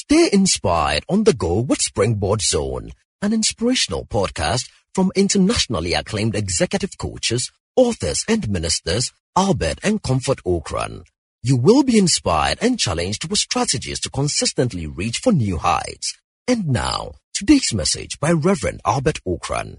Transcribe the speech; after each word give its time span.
Stay 0.00 0.28
inspired 0.32 1.04
on 1.08 1.24
the 1.24 1.32
go 1.32 1.58
with 1.58 1.82
Springboard 1.82 2.40
Zone, 2.40 2.92
an 3.20 3.32
inspirational 3.32 4.06
podcast 4.06 4.70
from 4.94 5.10
internationally 5.16 5.92
acclaimed 5.92 6.36
executive 6.36 6.96
coaches, 6.98 7.50
authors, 7.74 8.24
and 8.28 8.48
ministers 8.48 9.12
Albert 9.34 9.80
and 9.82 10.00
Comfort 10.00 10.38
Ocran. 10.44 11.02
You 11.42 11.56
will 11.56 11.82
be 11.82 11.98
inspired 11.98 12.58
and 12.62 12.78
challenged 12.78 13.28
with 13.28 13.40
strategies 13.40 13.98
to 14.02 14.08
consistently 14.08 14.86
reach 14.86 15.18
for 15.18 15.32
new 15.32 15.58
heights. 15.58 16.16
And 16.46 16.68
now, 16.68 17.14
today's 17.34 17.74
message 17.74 18.20
by 18.20 18.30
Reverend 18.30 18.80
Albert 18.86 19.18
Ocran. 19.26 19.78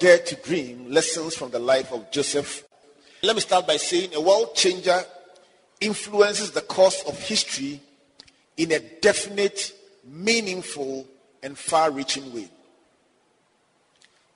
Dare 0.00 0.18
to 0.18 0.34
dream 0.34 0.90
lessons 0.90 1.36
from 1.36 1.52
the 1.52 1.60
life 1.60 1.92
of 1.92 2.10
Joseph. 2.10 2.64
Let 3.22 3.36
me 3.36 3.42
start 3.42 3.68
by 3.68 3.76
saying 3.76 4.12
a 4.12 4.20
world 4.20 4.56
changer 4.56 5.04
influences 5.80 6.50
the 6.50 6.62
course 6.62 7.04
of 7.06 7.16
history 7.20 7.80
in 8.56 8.72
a 8.72 8.78
definite, 8.78 9.72
meaningful, 10.04 11.06
and 11.42 11.56
far 11.56 11.90
reaching 11.90 12.32
way. 12.34 12.48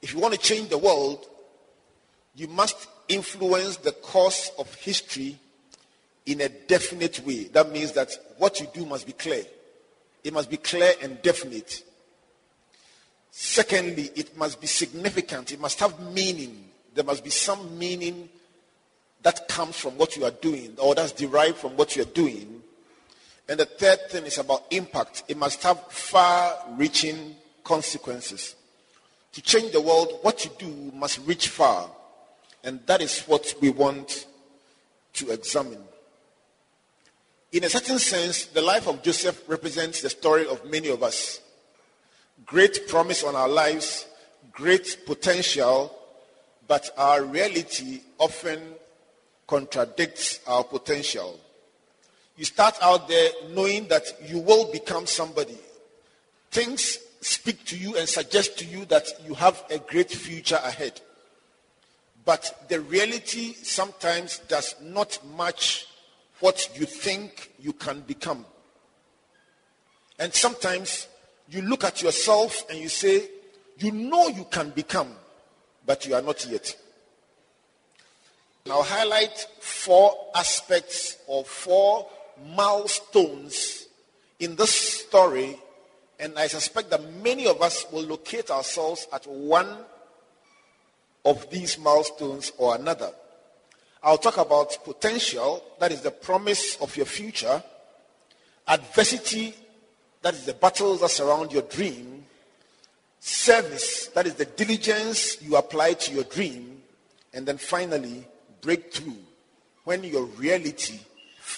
If 0.02 0.14
you 0.14 0.20
want 0.20 0.34
to 0.34 0.40
change 0.40 0.68
the 0.68 0.78
world, 0.78 1.26
you 2.34 2.48
must 2.48 2.88
influence 3.08 3.78
the 3.78 3.92
course 3.92 4.50
of 4.58 4.72
history 4.76 5.38
in 6.26 6.40
a 6.40 6.48
definite 6.48 7.24
way. 7.26 7.44
That 7.44 7.72
means 7.72 7.92
that 7.92 8.12
what 8.38 8.60
you 8.60 8.68
do 8.72 8.86
must 8.86 9.06
be 9.06 9.12
clear. 9.12 9.44
It 10.22 10.32
must 10.32 10.50
be 10.50 10.56
clear 10.56 10.92
and 11.02 11.20
definite. 11.22 11.82
Secondly, 13.30 14.10
it 14.14 14.36
must 14.36 14.60
be 14.60 14.66
significant. 14.66 15.52
It 15.52 15.60
must 15.60 15.80
have 15.80 15.98
meaning. 16.12 16.68
There 16.94 17.04
must 17.04 17.24
be 17.24 17.30
some 17.30 17.78
meaning 17.78 18.28
that 19.22 19.48
comes 19.48 19.76
from 19.76 19.96
what 19.98 20.16
you 20.16 20.24
are 20.24 20.30
doing 20.30 20.74
or 20.78 20.94
that's 20.94 21.12
derived 21.12 21.56
from 21.56 21.76
what 21.76 21.96
you 21.96 22.02
are 22.02 22.06
doing. 22.06 22.59
And 23.50 23.58
the 23.58 23.66
third 23.66 24.08
thing 24.08 24.26
is 24.26 24.38
about 24.38 24.66
impact. 24.70 25.24
It 25.26 25.36
must 25.36 25.60
have 25.64 25.88
far 25.88 26.56
reaching 26.76 27.34
consequences. 27.64 28.54
To 29.32 29.42
change 29.42 29.72
the 29.72 29.80
world, 29.80 30.20
what 30.22 30.44
you 30.44 30.52
do 30.56 30.92
must 30.94 31.18
reach 31.26 31.48
far. 31.48 31.90
And 32.62 32.78
that 32.86 33.02
is 33.02 33.22
what 33.22 33.52
we 33.60 33.70
want 33.70 34.28
to 35.14 35.32
examine. 35.32 35.82
In 37.50 37.64
a 37.64 37.68
certain 37.68 37.98
sense, 37.98 38.46
the 38.46 38.62
life 38.62 38.86
of 38.86 39.02
Joseph 39.02 39.42
represents 39.48 40.00
the 40.00 40.10
story 40.10 40.46
of 40.46 40.64
many 40.70 40.88
of 40.88 41.02
us. 41.02 41.40
Great 42.46 42.86
promise 42.86 43.24
on 43.24 43.34
our 43.34 43.48
lives, 43.48 44.06
great 44.52 44.98
potential, 45.06 45.92
but 46.68 46.88
our 46.96 47.24
reality 47.24 48.02
often 48.16 48.60
contradicts 49.48 50.38
our 50.46 50.62
potential. 50.62 51.40
You 52.40 52.46
start 52.46 52.78
out 52.80 53.06
there 53.06 53.28
knowing 53.50 53.88
that 53.88 54.14
you 54.26 54.38
will 54.38 54.72
become 54.72 55.04
somebody. 55.04 55.58
Things 56.50 56.98
speak 57.20 57.66
to 57.66 57.76
you 57.76 57.98
and 57.98 58.08
suggest 58.08 58.58
to 58.60 58.64
you 58.64 58.86
that 58.86 59.06
you 59.26 59.34
have 59.34 59.62
a 59.68 59.76
great 59.76 60.10
future 60.10 60.58
ahead. 60.64 61.02
But 62.24 62.64
the 62.70 62.80
reality 62.80 63.52
sometimes 63.52 64.38
does 64.48 64.74
not 64.82 65.18
match 65.36 65.86
what 66.38 66.70
you 66.78 66.86
think 66.86 67.52
you 67.60 67.74
can 67.74 68.00
become. 68.00 68.46
And 70.18 70.32
sometimes 70.32 71.08
you 71.50 71.60
look 71.60 71.84
at 71.84 72.02
yourself 72.02 72.64
and 72.70 72.78
you 72.78 72.88
say, 72.88 73.28
you 73.80 73.92
know 73.92 74.28
you 74.28 74.46
can 74.50 74.70
become, 74.70 75.12
but 75.84 76.06
you 76.06 76.14
are 76.14 76.22
not 76.22 76.46
yet. 76.46 76.74
I'll 78.70 78.82
highlight 78.82 79.46
four 79.60 80.16
aspects 80.34 81.18
or 81.26 81.44
four 81.44 82.08
milestones 82.56 83.86
in 84.38 84.56
this 84.56 84.70
story, 84.70 85.58
and 86.18 86.38
I 86.38 86.46
suspect 86.46 86.90
that 86.90 87.14
many 87.22 87.46
of 87.46 87.62
us 87.62 87.86
will 87.92 88.02
locate 88.02 88.50
ourselves 88.50 89.06
at 89.12 89.26
one 89.26 89.68
of 91.24 91.48
these 91.50 91.78
milestones 91.78 92.52
or 92.58 92.74
another. 92.74 93.12
I'll 94.02 94.18
talk 94.18 94.38
about 94.38 94.82
potential, 94.84 95.62
that 95.78 95.92
is 95.92 96.00
the 96.00 96.10
promise 96.10 96.76
of 96.76 96.96
your 96.96 97.06
future, 97.06 97.62
adversity, 98.66 99.54
that 100.22 100.34
is 100.34 100.46
the 100.46 100.54
battles 100.54 101.00
that 101.00 101.10
surround 101.10 101.52
your 101.52 101.62
dream, 101.62 102.24
service, 103.18 104.06
that 104.08 104.26
is 104.26 104.34
the 104.34 104.46
diligence 104.46 105.42
you 105.42 105.56
apply 105.56 105.94
to 105.94 106.14
your 106.14 106.24
dream, 106.24 106.80
and 107.34 107.46
then 107.46 107.58
finally, 107.58 108.26
breakthrough, 108.62 109.12
when 109.84 110.02
your 110.02 110.24
reality 110.24 110.98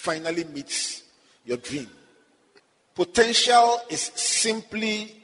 finally 0.03 0.43
meets 0.43 1.03
your 1.45 1.55
dream. 1.55 1.89
Potential 2.93 3.79
is 3.89 4.01
simply 4.15 5.15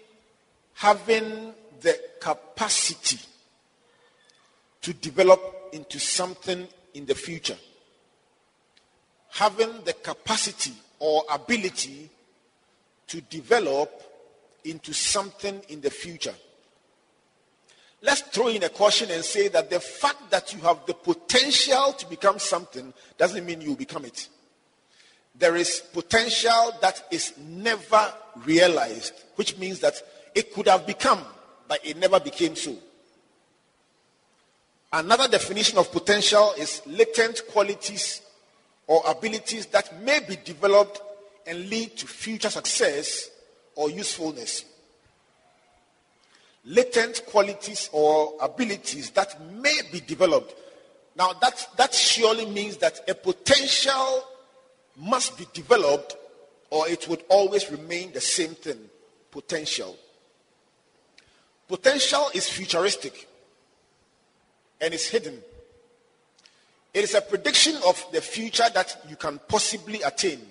having 0.76 1.54
the 1.82 2.00
capacity 2.22 3.20
to 4.82 4.94
develop 4.94 5.70
into 5.74 6.00
something 6.00 6.66
in 6.94 7.06
the 7.06 7.14
future. 7.14 7.58
Having 9.32 9.84
the 9.84 9.92
capacity 9.92 10.72
or 11.00 11.24
ability 11.30 12.10
to 13.08 13.20
develop 13.20 13.92
into 14.64 14.94
something 14.94 15.62
in 15.68 15.82
the 15.82 15.90
future. 15.90 16.36
Let's 18.02 18.22
throw 18.22 18.48
in 18.48 18.64
a 18.64 18.70
caution 18.70 19.12
and 19.12 19.26
say 19.26 19.50
that 19.50 19.70
the 19.70 19.82
fact 19.82 20.32
that 20.32 20.54
you 20.54 20.62
have 20.62 20.86
the 20.86 20.94
potential 20.94 21.92
to 21.92 22.10
become 22.10 22.40
something 22.40 22.94
doesn't 23.18 23.46
mean 23.46 23.60
you 23.60 23.76
become 23.76 24.06
it. 24.06 24.30
There 25.36 25.56
is 25.56 25.82
potential 25.94 26.74
that 26.82 27.06
is 27.12 27.34
never 27.38 28.14
realized, 28.46 29.14
which 29.36 29.58
means 29.58 29.80
that 29.80 30.02
it 30.36 30.54
could 30.54 30.68
have 30.68 30.86
become, 30.86 31.22
but 31.68 31.86
it 31.86 31.98
never 31.98 32.20
became 32.20 32.56
so. 32.56 32.76
Another 34.92 35.28
definition 35.28 35.78
of 35.78 35.92
potential 35.92 36.54
is 36.58 36.82
latent 36.88 37.44
qualities 37.52 38.22
or 38.88 39.04
abilities 39.08 39.68
that 39.68 40.02
may 40.02 40.20
be 40.20 40.36
developed 40.44 41.02
and 41.46 41.70
lead 41.70 41.96
to 41.98 42.08
future 42.08 42.50
success 42.50 43.30
or 43.76 43.90
usefulness. 43.90 44.66
Latent 46.66 47.24
qualities 47.28 47.90
or 47.94 48.34
abilities 48.42 49.12
that 49.12 49.40
may 49.54 49.80
be 49.92 50.00
developed. 50.00 50.56
Now, 51.16 51.34
that, 51.34 51.68
that 51.78 51.94
surely 51.94 52.46
means 52.48 52.78
that 52.78 53.08
a 53.08 53.14
potential 53.14 54.24
must 55.00 55.38
be 55.38 55.48
developed 55.54 56.16
or 56.70 56.88
it 56.88 57.08
would 57.08 57.24
always 57.30 57.72
remain 57.72 58.12
the 58.12 58.22
same 58.22 58.56
thing 58.56 58.78
potential. 59.32 59.98
Potential 61.68 62.30
is 62.34 62.50
futuristic 62.50 63.28
and 64.82 64.94
is 64.94 65.08
hidden. 65.08 65.40
It 66.94 67.04
is 67.04 67.14
a 67.14 67.22
prediction 67.22 67.76
of 67.88 68.04
the 68.12 68.22
future 68.22 68.66
that 68.74 69.06
you 69.08 69.16
can 69.16 69.40
possibly 69.48 70.02
attain. 70.02 70.42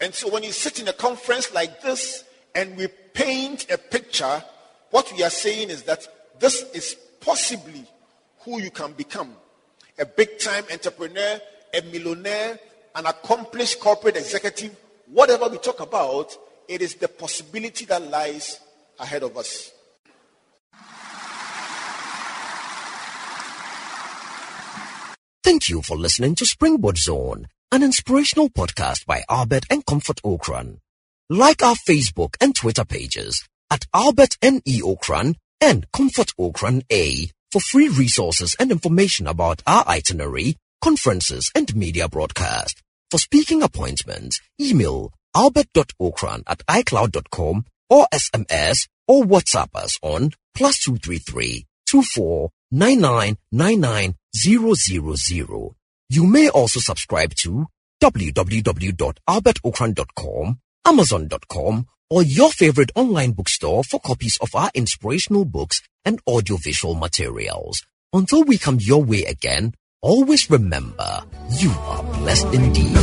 And 0.00 0.14
so 0.14 0.30
when 0.30 0.42
you 0.42 0.52
sit 0.52 0.80
in 0.80 0.88
a 0.88 0.92
conference 0.92 1.52
like 1.52 1.82
this 1.82 2.24
and 2.54 2.76
we 2.76 2.86
paint 3.12 3.70
a 3.70 3.76
picture, 3.76 4.42
what 4.90 5.12
we 5.16 5.22
are 5.24 5.30
saying 5.30 5.70
is 5.70 5.82
that 5.82 6.06
this 6.38 6.62
is 6.72 6.96
possibly 7.20 7.84
who 8.40 8.60
you 8.60 8.70
can 8.70 8.92
become. 8.92 9.34
A 9.98 10.06
big 10.06 10.38
time 10.38 10.64
entrepreneur, 10.72 11.40
a 11.74 11.82
millionaire, 11.82 12.58
an 12.94 13.06
accomplished 13.06 13.80
corporate 13.80 14.16
executive, 14.16 14.76
whatever 15.06 15.48
we 15.48 15.58
talk 15.58 15.80
about, 15.80 16.36
it 16.68 16.82
is 16.82 16.94
the 16.94 17.08
possibility 17.08 17.84
that 17.86 18.02
lies 18.02 18.60
ahead 18.98 19.22
of 19.22 19.36
us. 19.36 19.70
Thank 25.42 25.68
you 25.68 25.82
for 25.82 25.96
listening 25.96 26.34
to 26.36 26.46
Springboard 26.46 26.98
Zone, 26.98 27.48
an 27.72 27.82
inspirational 27.82 28.50
podcast 28.50 29.06
by 29.06 29.22
Albert 29.28 29.64
and 29.70 29.84
Comfort 29.84 30.20
Ocran. 30.22 30.78
Like 31.28 31.62
our 31.62 31.74
Facebook 31.74 32.36
and 32.40 32.54
Twitter 32.54 32.84
pages 32.84 33.46
at 33.70 33.86
Albert 33.94 34.36
N.E. 34.42 34.80
Ocran 34.80 35.36
and 35.60 35.90
Comfort 35.92 36.32
Ocran 36.38 36.82
A 36.92 37.30
for 37.50 37.60
free 37.60 37.88
resources 37.88 38.54
and 38.60 38.70
information 38.70 39.26
about 39.26 39.62
our 39.66 39.86
itinerary, 39.88 40.56
conferences, 40.80 41.50
and 41.54 41.74
media 41.74 42.08
broadcast. 42.08 42.82
For 43.10 43.18
speaking 43.18 43.62
appointments, 43.62 44.40
email 44.60 45.12
albert.ocran 45.34 46.42
at 46.46 46.58
icloud.com 46.66 47.64
or 47.88 48.06
SMS 48.12 48.86
or 49.08 49.24
WhatsApp 49.24 49.74
us 49.74 49.98
on 50.02 50.32
plus 50.54 50.84
233 50.84 51.66
24 51.88 52.50
000. 52.72 54.14
You 56.08 56.26
may 56.26 56.48
also 56.48 56.80
subscribe 56.80 57.34
to 57.36 57.66
www.albertocran.com, 58.02 60.58
amazon.com, 60.86 61.86
or 62.08 62.22
your 62.22 62.50
favorite 62.50 62.90
online 62.94 63.32
bookstore 63.32 63.84
for 63.84 64.00
copies 64.00 64.38
of 64.38 64.54
our 64.54 64.70
inspirational 64.74 65.44
books 65.44 65.82
and 66.04 66.18
audiovisual 66.26 66.94
materials. 66.94 67.84
Until 68.12 68.42
we 68.42 68.58
come 68.58 68.78
your 68.80 69.04
way 69.04 69.24
again, 69.24 69.72
always 70.02 70.48
remember 70.50 71.22
you 71.58 71.70
are 71.70 72.02
blessed 72.14 72.54
indeed. 72.54 72.96